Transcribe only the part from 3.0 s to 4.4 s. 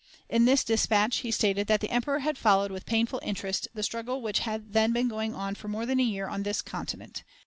interest the struggle which